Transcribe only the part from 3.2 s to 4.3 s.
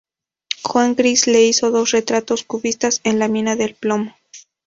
mina de plomo.